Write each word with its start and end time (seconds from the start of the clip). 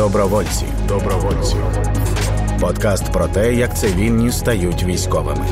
Добровольці. 0.00 0.64
Добровольці. 0.88 1.56
Подкаст 2.60 3.12
про 3.12 3.26
те, 3.28 3.54
як 3.54 3.78
цивільні 3.78 4.32
стають 4.32 4.84
військовими. 4.84 5.46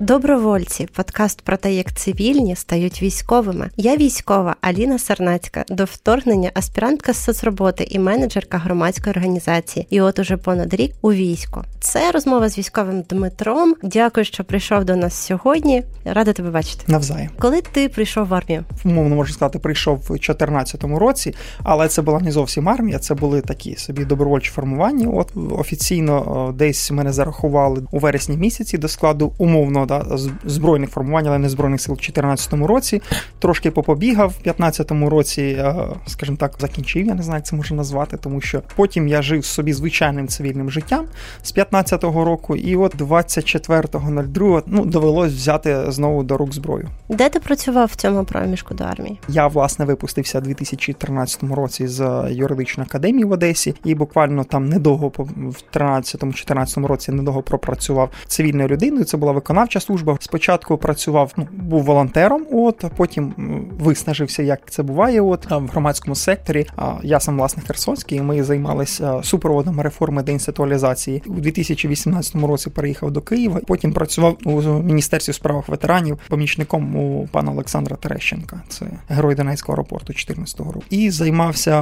Добровольці, 0.00 0.65
подкаст 0.84 1.42
про 1.42 1.56
те, 1.56 1.72
як 1.72 1.94
цивільні 1.94 2.56
стають 2.56 3.02
військовими. 3.02 3.70
Я 3.76 3.96
військова 3.96 4.56
Аліна 4.60 4.98
Сарнацька, 4.98 5.64
до 5.68 5.84
вторгнення 5.84 6.50
аспірантка 6.54 7.12
з 7.12 7.24
соцроботи 7.24 7.86
і 7.90 7.98
менеджерка 7.98 8.58
громадської 8.58 9.10
організації. 9.10 9.86
І 9.90 10.00
от 10.00 10.18
уже 10.18 10.36
понад 10.36 10.74
рік 10.74 10.92
у 11.02 11.12
війську. 11.12 11.62
Це 11.80 12.10
розмова 12.12 12.48
з 12.48 12.58
військовим 12.58 13.02
Дмитром. 13.02 13.74
Дякую, 13.82 14.24
що 14.24 14.44
прийшов 14.44 14.84
до 14.84 14.96
нас 14.96 15.14
сьогодні. 15.14 15.82
Рада 16.04 16.32
тебе 16.32 16.50
бачити. 16.50 16.84
Навзаєм. 16.88 17.30
Коли 17.38 17.62
ти 17.62 17.88
прийшов 17.88 18.26
в 18.26 18.34
армію? 18.34 18.64
Умовно 18.84 19.16
можна 19.16 19.34
сказати, 19.34 19.58
прийшов 19.58 19.96
в 19.96 20.08
2014 20.08 20.84
році, 20.84 21.34
але 21.62 21.88
це 21.88 22.02
була 22.02 22.20
не 22.20 22.32
зовсім 22.32 22.68
армія. 22.68 22.98
Це 22.98 23.14
були 23.14 23.40
такі 23.40 23.76
собі 23.76 24.04
добровольчі 24.04 24.50
формування. 24.50 25.08
От 25.08 25.32
офіційно 25.50 26.54
десь 26.58 26.90
мене 26.90 27.12
зарахували 27.12 27.82
у 27.90 27.98
вересні 27.98 28.36
місяці 28.36 28.78
до 28.78 28.88
складу 28.88 29.32
умовно 29.38 29.86
да, 29.86 30.18
збройних 30.44 30.65
формувань, 30.90 31.26
але 31.26 31.38
не 31.38 31.48
збройних 31.48 31.80
сил 31.80 31.92
у 31.92 31.96
2014 31.96 32.52
році. 32.52 33.02
Трошки 33.38 33.70
попобігав 33.70 34.28
в 34.28 34.42
2015 34.42 34.90
році, 35.10 35.64
скажімо 36.06 36.36
так, 36.40 36.52
закінчив. 36.58 37.06
Я 37.06 37.14
не 37.14 37.22
знаю, 37.22 37.38
як 37.38 37.46
це 37.46 37.56
можна 37.56 37.76
назвати, 37.76 38.16
тому 38.16 38.40
що 38.40 38.62
потім 38.76 39.08
я 39.08 39.22
жив 39.22 39.44
собі 39.44 39.72
звичайним 39.72 40.28
цивільним 40.28 40.70
життям 40.70 41.06
з 41.42 41.54
15-го 41.54 42.24
року, 42.24 42.56
і 42.56 42.76
от 42.76 42.96
24.02 42.96 44.62
ну 44.66 44.84
довелось 44.84 45.32
взяти 45.32 45.84
знову 45.88 46.22
до 46.22 46.36
рук 46.36 46.54
зброю. 46.54 46.88
Де 47.08 47.28
ти 47.28 47.40
працював 47.40 47.88
в 47.92 47.94
цьому 47.94 48.24
проміжку 48.24 48.74
до 48.74 48.84
армії? 48.84 49.18
Я 49.28 49.46
власне 49.46 49.84
випустився 49.84 50.38
у 50.38 50.40
2013 50.40 51.42
році 51.42 51.86
з 51.86 52.28
юридичної 52.30 52.86
академії 52.90 53.24
в 53.24 53.32
Одесі, 53.32 53.74
і 53.84 53.94
буквально 53.94 54.44
там 54.44 54.68
недовго 54.68 55.08
в 55.08 55.62
13-14 55.74 56.86
році 56.86 57.12
недовго 57.12 57.42
пропрацював 57.42 58.10
цивільною 58.26 58.68
людиною. 58.68 59.04
Це 59.04 59.16
була 59.16 59.32
виконавча 59.32 59.80
служба. 59.80 60.16
Спочатку 60.20 60.55
працював, 60.64 61.32
ну 61.36 61.48
був 61.52 61.82
волонтером, 61.82 62.46
от 62.52 62.84
потім 62.96 63.34
виснажився, 63.80 64.42
як 64.42 64.70
це 64.70 64.82
буває. 64.82 65.20
От 65.20 65.50
в 65.50 65.66
громадському 65.66 66.14
секторі. 66.14 66.66
Я 67.02 67.20
сам 67.20 67.38
власне 67.38 67.62
Херсонський. 67.66 68.18
і 68.18 68.22
Ми 68.22 68.44
займалися 68.44 69.20
супроводом 69.22 69.80
реформи 69.80 70.22
деінституалізації 70.22 71.22
у 71.26 71.32
2018 71.32 72.34
році. 72.34 72.70
Переїхав 72.70 73.10
до 73.10 73.20
Києва. 73.20 73.60
Потім 73.66 73.92
працював 73.92 74.36
у 74.44 74.62
міністерстві 74.62 75.32
справах 75.32 75.68
ветеранів 75.68 76.18
помічником 76.28 76.96
у 76.96 77.26
пана 77.26 77.52
Олександра 77.52 77.96
Терещенка. 77.96 78.62
Це 78.68 78.86
герой 79.08 79.34
Донецького 79.34 79.76
аеропорту 79.76 80.12
14 80.12 80.60
року. 80.60 80.82
І 80.90 81.10
займався 81.10 81.80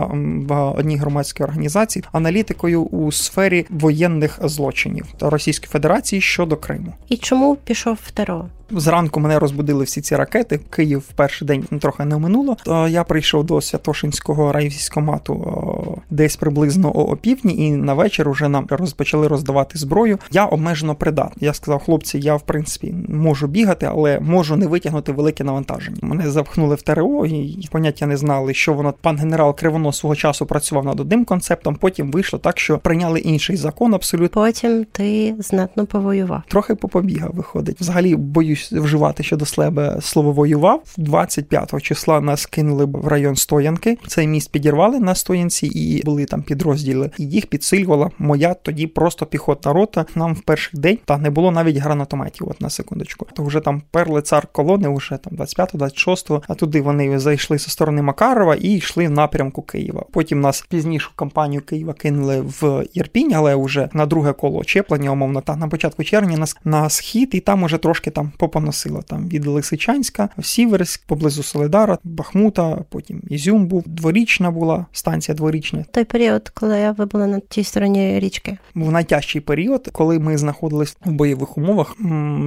в 0.49 0.71
одній 0.71 0.97
громадській 0.97 1.45
організації 1.45 2.05
аналітикою 2.13 2.83
у 2.83 3.13
сфері 3.13 3.67
воєнних 3.71 4.39
злочинів 4.43 5.07
Російської 5.21 5.71
Федерації 5.71 6.21
щодо 6.21 6.57
Криму. 6.57 6.95
І 7.09 7.17
чому 7.17 7.57
пішов 7.57 7.99
в 8.03 8.11
ТРО? 8.11 8.49
Зранку 8.71 9.21
мене 9.21 9.39
розбудили 9.39 9.85
всі 9.85 10.01
ці 10.01 10.17
ракети. 10.17 10.61
Київ 10.71 10.99
в 10.99 11.13
перший 11.13 11.49
день 11.49 11.63
трохи 11.63 12.05
не 12.05 12.19
минуло. 12.19 12.57
То 12.65 12.89
я 12.89 13.05
прийшов 13.05 13.45
до 13.45 13.61
Святошинського 13.61 14.53
райвійськомату 14.53 16.03
десь 16.11 16.37
приблизно 16.37 16.93
о 16.95 17.01
опівдні, 17.01 17.67
і 17.67 17.71
на 17.71 17.95
вечір 17.95 18.31
вже 18.31 18.49
нам 18.49 18.67
розпочали 18.71 19.29
роздавати 19.29 19.79
зброю. 19.79 20.19
Я 20.31 20.45
обмежено 20.45 20.95
придатний. 20.95 21.47
Я 21.47 21.55
сказав, 21.55 21.83
хлопці, 21.83 22.19
я 22.19 22.35
в 22.35 22.43
принципі 22.43 22.95
можу 23.09 23.47
бігати, 23.47 23.89
але 23.91 24.21
можу 24.21 24.57
не 24.57 24.67
витягнути 24.67 25.13
велике 25.13 25.45
навантаження. 25.45 25.99
Мене 26.03 26.31
запхнули 26.31 26.75
в 26.75 26.83
ТРО 26.83 27.27
і 27.27 27.69
поняття 27.71 28.07
не 28.07 28.17
знали, 28.17 28.55
що 28.55 28.73
воно 28.73 28.95
пан 29.01 29.17
генерал 29.17 29.57
Кривонос 29.57 29.99
свого 29.99 30.17
часу 30.17 30.47
працював 30.47 30.85
над 30.85 31.01
одним 31.01 31.25
концептом. 31.25 31.77
Потім 31.77 32.11
вийшло 32.11 32.39
так, 32.39 32.59
що 32.59 32.79
прийняли 32.79 33.21
інший 33.21 33.57
закон. 33.57 33.95
Абсолютно 33.95 34.43
потім 34.43 34.87
ти 34.93 35.35
знатно 35.39 35.87
повоював. 35.87 36.43
Трохи 36.49 36.75
попобігав. 36.75 37.31
Виходить, 37.35 37.81
взагалі 37.81 38.17
боюсь 38.55 38.73
вживати 38.73 39.23
щодо 39.23 39.47
себе 39.47 39.97
слово 40.01 40.33
воював. 40.33 40.83
25 40.97 41.83
числа 41.83 42.21
нас 42.21 42.47
кинули 42.47 42.85
в 42.85 43.09
район 43.09 43.37
Стоянки. 43.37 43.99
Цей 44.07 44.27
міст 44.27 44.53
підірвали 44.53 45.01
на 45.01 45.15
стоянці, 45.15 45.67
і 45.67 46.03
були 46.05 46.25
там 46.25 46.43
підрозділи. 46.43 47.11
І 47.19 47.25
їх 47.25 47.47
підсилювала 47.47 48.11
моя 48.19 48.55
тоді 48.55 48.87
просто 48.87 49.27
піхотна 49.27 49.73
рота. 49.73 50.07
Нам 50.15 50.35
в 50.35 50.41
перший 50.41 50.81
день 50.81 50.99
та 51.05 51.19
не 51.19 51.31
було 51.31 51.51
навіть 51.51 51.77
гранатометів. 51.77 52.49
От 52.51 52.61
на 52.61 52.71
секундочку. 52.71 53.27
То 53.35 53.43
вже 53.43 53.61
там 53.61 53.83
перли 53.91 54.23
цар 54.23 54.47
колони, 54.53 54.89
вже 54.89 55.17
там 55.17 55.33
25-26, 55.39 56.43
а 56.49 56.55
туди 56.55 56.81
вони 56.81 57.19
зайшли 57.19 57.59
зі 57.59 57.71
сторони 57.71 58.03
Макарова 58.03 58.55
і 58.55 58.73
йшли 58.73 59.09
в 59.09 59.11
напрямку 59.11 59.63
Києва. 59.63 60.05
Потім 60.13 60.41
нас 60.41 60.67
пізніше 60.69 61.11
компанію 61.17 61.63
Києва 61.63 61.93
кинули 61.93 62.41
в 62.61 62.85
Єрпінь, 62.95 63.35
але 63.35 63.57
вже 63.57 63.89
на 63.93 64.07
друге 64.07 64.33
коло 64.33 64.59
очеплення, 64.59 65.11
умовно, 65.11 65.41
та 65.41 65.57
на 65.57 65.69
початку 65.69 66.05
червня 66.05 66.37
нас 66.37 66.57
на 66.65 66.89
схід, 66.89 67.31
і 67.33 67.41
там 67.41 67.63
уже 67.63 67.79
трошки 67.79 68.11
там 68.11 68.33
попоносило. 68.49 69.03
Там 69.03 69.29
від 69.29 69.47
Лисичанська, 69.47 70.29
Сіверськ, 70.43 71.07
поблизу 71.07 71.43
Солидара, 71.43 71.99
Бахмута, 72.05 72.85
потім 72.89 73.23
Ізюм 73.29 73.67
був, 73.67 73.83
дворічна 73.87 74.51
була, 74.51 74.87
станція 74.93 75.35
дворічна. 75.35 75.85
Той 75.91 76.05
період, 76.05 76.49
коли 76.49 76.95
ви 76.99 77.07
були 77.07 77.27
на 77.27 77.41
тій 77.41 77.65
стороні 77.65 78.21
річки, 78.21 78.59
був 78.75 78.93
найтяжчий 78.93 79.41
період, 79.41 79.89
коли 79.93 80.19
ми 80.19 80.39
знаходились 80.39 80.97
в 81.05 81.13
бойових 81.13 81.59
умовах. 81.59 81.97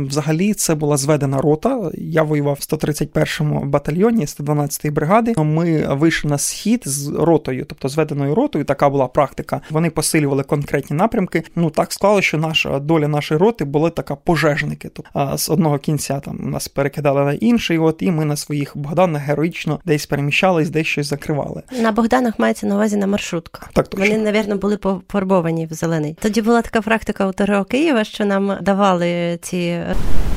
Взагалі 0.07 0.53
це 0.53 0.75
була 0.75 0.97
зведена 0.97 1.41
рота. 1.41 1.91
Я 1.93 2.23
воював 2.23 2.57
в 2.59 2.73
131-му 2.73 3.65
батальйоні 3.65 4.25
112-ї 4.25 4.91
бригади. 4.91 5.33
Ми 5.37 5.95
вийшли 5.95 6.29
на 6.29 6.37
схід 6.37 6.81
з 6.85 7.07
ротою, 7.07 7.65
тобто 7.65 7.89
зведеною 7.89 8.35
ротою. 8.35 8.65
Така 8.65 8.89
була 8.89 9.07
практика. 9.07 9.61
Вони 9.69 9.89
посилювали 9.89 10.43
конкретні 10.43 10.95
напрямки. 10.95 11.43
Ну 11.55 11.69
так 11.69 11.93
склало, 11.93 12.21
що 12.21 12.37
наша 12.37 12.79
доля 12.79 13.07
нашої 13.07 13.39
роти 13.39 13.65
були 13.65 13.89
така 13.89 14.15
пожежники. 14.15 14.89
Тобто 14.93 15.37
з 15.37 15.49
одного 15.49 15.77
кінця 15.87 16.19
там 16.19 16.37
нас 16.51 16.67
перекидали 16.67 17.23
на 17.23 17.33
інший. 17.33 17.77
От 17.77 17.97
і 17.99 18.11
ми 18.11 18.25
на 18.25 18.35
своїх 18.35 18.77
Богданах 18.77 19.21
героїчно 19.21 19.79
десь 19.85 20.05
переміщались, 20.05 20.69
десь 20.69 20.87
щось 20.87 21.07
закривали. 21.07 21.63
На 21.81 21.91
Богданах 21.91 22.39
мається 22.39 22.67
на 22.67 22.75
увазі 22.75 22.97
на 22.97 23.07
маршрутках. 23.07 23.69
Так 23.73 23.87
точно. 23.87 24.05
вони, 24.05 24.17
навірно, 24.17 24.57
були 24.57 24.77
пофарбовані 24.77 25.65
в 25.65 25.73
зелений. 25.73 26.17
Тоді 26.21 26.41
була 26.41 26.61
така 26.61 26.81
практика 26.81 27.27
у 27.27 27.31
ТРО 27.31 27.65
Києва, 27.65 28.03
що 28.03 28.25
нам 28.25 28.57
давали 28.61 29.39
ці 29.41 29.79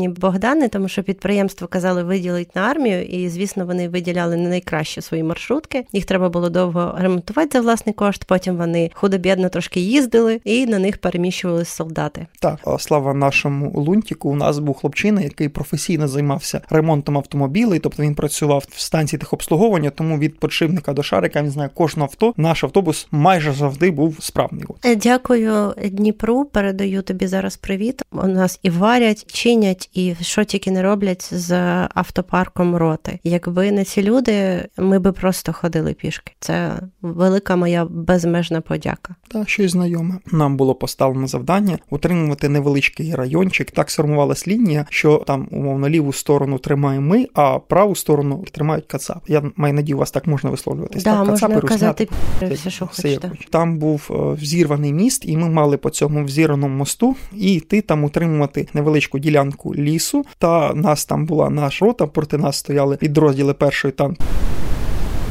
Богдани, 0.08 0.68
тому 0.68 0.88
що 0.88 1.02
підприємство 1.02 1.66
казали 1.66 2.02
виділити 2.02 2.50
на 2.54 2.60
армію, 2.62 3.02
і 3.02 3.28
звісно, 3.28 3.66
вони 3.66 3.88
виділяли 3.88 4.36
не 4.36 4.48
найкраще 4.48 5.02
свої 5.02 5.22
маршрутки. 5.22 5.86
Їх 5.92 6.04
треба 6.04 6.28
було 6.28 6.48
довго 6.48 6.94
ремонтувати 6.98 7.58
за 7.58 7.60
власний 7.60 7.94
кошт. 7.94 8.24
Потім 8.24 8.56
вони 8.56 8.90
худо-бідно 8.94 9.48
трошки 9.48 9.80
їздили, 9.80 10.40
і 10.44 10.66
на 10.66 10.78
них 10.78 10.98
переміщували 10.98 11.64
солдати. 11.64 12.26
Так, 12.40 12.58
слава 12.78 13.14
нашому 13.14 13.72
лунтіку. 13.80 14.30
У 14.30 14.34
нас 14.34 14.58
був 14.58 14.76
хлопчина, 14.76 15.20
який 15.20 15.39
професійно 15.48 16.08
займався 16.08 16.60
ремонтом 16.70 17.16
автомобілей, 17.16 17.78
тобто 17.78 18.02
він 18.02 18.14
працював 18.14 18.64
в 18.70 18.80
станції 18.80 19.20
техобслуговування, 19.20 19.90
тому 19.90 20.18
від 20.18 20.38
подшипника 20.38 20.92
до 20.92 21.02
шарика 21.02 21.42
він 21.42 21.50
знає 21.50 21.70
кожне 21.74 22.02
авто. 22.02 22.34
Наш 22.36 22.64
автобус 22.64 23.08
майже 23.10 23.52
завжди 23.52 23.90
був 23.90 24.16
справний. 24.20 24.64
Дякую 24.96 25.74
Дніпру. 25.84 26.44
Передаю 26.44 27.02
тобі 27.02 27.26
зараз 27.26 27.56
привіт. 27.56 28.02
У 28.12 28.26
нас 28.26 28.60
і 28.62 28.70
варять, 28.70 29.32
чинять, 29.32 29.90
і 29.94 30.14
що 30.20 30.44
тільки 30.44 30.70
не 30.70 30.82
роблять 30.82 31.34
з 31.34 31.52
автопарком 31.94 32.76
роти. 32.76 33.18
Якби 33.24 33.72
не 33.72 33.84
ці 33.84 34.02
люди, 34.02 34.68
ми 34.76 34.98
би 34.98 35.12
просто 35.12 35.52
ходили 35.52 35.94
пішки. 35.94 36.32
Це 36.40 36.72
велика 37.02 37.56
моя 37.56 37.84
безмежна 37.84 38.60
подяка. 38.60 39.14
Та 39.28 39.46
щось 39.46 39.70
знайоме. 39.70 40.18
Нам 40.32 40.56
було 40.56 40.74
поставлено 40.74 41.26
завдання 41.26 41.78
утримувати 41.90 42.48
невеличкий 42.48 43.14
райончик. 43.14 43.70
Так 43.70 43.90
сформувалась 43.90 44.48
лінія, 44.48 44.86
що 44.90 45.16
там 45.30 45.48
умовно 45.50 45.88
ліву 45.88 46.12
сторону 46.12 46.58
тримаємо 46.58 47.06
ми, 47.06 47.26
а 47.34 47.58
праву 47.58 47.94
сторону 47.94 48.44
тримають 48.52 48.86
кацап. 48.86 49.18
Я 49.28 49.42
маю 49.56 49.74
надію, 49.74 49.98
вас 49.98 50.10
так 50.10 50.26
можна 50.26 50.50
висловлюватися. 50.50 51.04
Да, 51.04 51.16
так, 51.16 51.28
можна 51.28 51.60
казати 51.60 52.08
все, 52.52 52.70
що 52.70 52.86
хочете. 52.86 53.30
Там 53.50 53.78
був 53.78 54.10
взірваний 54.40 54.92
міст, 54.92 55.24
і 55.26 55.36
ми 55.36 55.48
мали 55.48 55.76
по 55.76 55.90
цьому 55.90 56.24
взірваному 56.24 56.76
мосту 56.76 57.16
і 57.36 57.54
йти 57.54 57.80
там 57.80 58.04
утримувати 58.04 58.68
невеличку 58.74 59.18
ділянку 59.18 59.74
лісу. 59.74 60.24
Та 60.38 60.74
нас 60.74 61.04
там 61.04 61.26
була 61.26 61.50
наша 61.50 61.84
рота, 61.84 62.06
проти 62.06 62.38
нас 62.38 62.56
стояли 62.56 62.96
підрозділи 62.96 63.54
першої 63.54 63.92
там. 63.92 64.16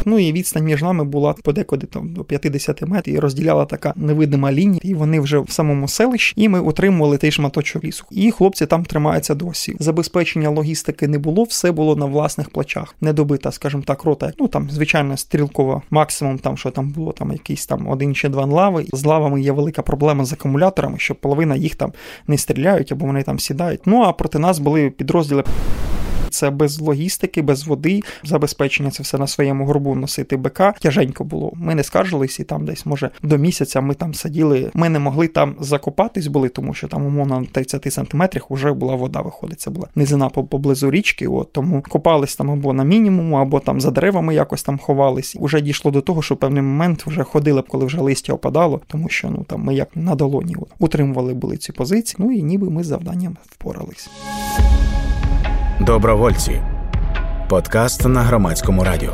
Ну 0.06 0.20
і 0.20 0.32
відстань 0.32 0.64
між 0.64 0.82
нами 0.82 1.04
була 1.04 1.36
подекуди 1.44 1.88
там 1.88 2.14
до 2.14 2.24
50 2.24 2.82
метрів 2.82 3.16
і 3.16 3.20
розділяла 3.20 3.66
така 3.66 3.94
невидима 3.96 4.52
лінія, 4.52 4.80
і 4.84 4.94
вони 4.94 5.20
вже 5.20 5.40
в 5.40 5.50
самому 5.50 5.88
селищі, 5.88 6.34
і 6.38 6.50
ми 6.50 6.60
утримували 6.60 7.18
той 7.18 7.32
шматочок 7.32 7.84
лісу. 7.84 8.06
І 8.12 8.32
хлопці 8.32 8.66
там 8.66 8.86
тримаються 8.86 9.36
досі. 9.36 9.76
Забезпечення 9.80 10.50
логістики 10.50 11.08
не 11.08 11.18
було, 11.18 11.44
все 11.44 11.72
було 11.72 11.96
на 11.96 12.06
власних 12.06 12.50
плечах. 12.50 12.96
Не 13.02 13.14
добита, 13.14 13.52
скажімо 13.52 13.84
так, 13.86 14.04
рота. 14.04 14.34
Ну 14.40 14.48
там 14.48 14.70
звичайно 14.72 15.18
стрілкова, 15.18 15.82
максимум 15.90 16.38
там, 16.40 16.58
що 16.58 16.72
там 16.72 16.90
було, 16.90 17.12
там 17.12 17.32
якийсь 17.32 17.66
там 17.66 17.88
один 17.88 18.16
чи 18.16 18.30
два 18.30 18.46
лави. 18.46 18.86
З 18.94 19.06
лавами 19.06 19.42
є 19.42 19.52
велика 19.52 19.82
проблема 19.82 20.26
з 20.26 20.34
акумуляторами, 20.34 21.00
що 21.00 21.16
половина 21.16 21.56
їх 21.56 21.76
там 21.76 21.94
не 22.28 22.38
стріляють 22.38 22.92
або 22.92 23.06
вони 23.06 23.24
там 23.24 23.40
сідають. 23.40 23.82
Ну 23.86 24.02
а 24.02 24.14
проти 24.14 24.40
нас 24.40 24.60
були 24.60 24.90
підрозділи 24.90 25.44
це 26.30 26.50
без 26.50 26.80
логістики, 26.80 27.42
без 27.42 27.68
води, 27.68 28.02
забезпечення 28.24 28.92
це 28.92 29.04
все 29.04 29.18
на 29.18 29.28
своєму 29.28 29.66
горбу 29.66 29.96
носити 29.96 30.38
БК. 30.38 30.62
Тяженько 30.80 31.24
було. 31.24 31.52
Ми 31.56 31.76
не 31.76 31.84
скаржились, 31.84 32.40
і 32.40 32.44
там 32.44 32.66
десь, 32.66 32.86
може, 32.86 33.10
до 33.24 33.38
місяця 33.38 33.82
ми 33.82 33.94
там 33.94 34.14
сиділи. 34.14 34.72
Ми 34.74 34.90
не 34.90 35.00
могли 35.00 35.28
там 35.28 35.56
закопатись 35.60 36.28
були, 36.28 36.50
тому 36.50 36.74
що 36.74 36.88
там, 36.88 37.06
умовно, 37.06 37.40
на 37.40 37.46
30 37.46 37.94
сантиметрах 37.94 38.52
вже 38.52 38.74
була 38.74 38.96
вода. 38.96 39.22
Виходить, 39.22 39.62
це 39.62 39.70
була 39.70 39.88
низина 39.96 40.30
поблизу 40.30 40.92
річки. 40.92 41.28
От 41.28 41.54
тому 41.54 41.84
копались 41.90 42.36
там 42.36 42.52
або 42.52 42.74
на 42.74 42.84
мінімуму, 42.84 43.36
або 43.36 43.60
там 43.60 43.82
за 43.82 43.92
деревами 43.92 44.36
якось 44.36 44.64
там 44.64 44.78
ховались. 44.78 45.36
Уже 45.40 45.62
дійшло 45.62 45.92
до 45.92 46.02
того, 46.02 46.22
що 46.22 46.36
певний 46.36 46.64
момент 46.64 47.08
вже 47.08 47.24
ходили 47.24 47.62
б, 47.62 47.68
коли 47.68 47.86
вже 47.86 48.02
листя 48.02 48.34
опадало, 48.34 48.82
тому 48.88 49.10
що 49.10 49.30
ну 49.30 49.44
там 49.44 49.62
ми 49.62 49.76
як 49.76 49.96
на 49.96 50.16
долоні 50.16 50.56
от, 50.60 50.70
утримували 50.80 51.34
були 51.34 51.58
ці 51.58 51.72
позиції. 51.72 52.16
Ну 52.20 52.32
і 52.32 52.44
ніби 52.44 52.70
ми 52.70 52.84
з 52.84 52.88
завданням 52.88 53.38
впорались. 53.50 54.10
Добровольці. 55.80 56.62
Подкаст 57.50 58.06
на 58.06 58.22
громадському 58.22 58.84
радіо. 58.84 59.14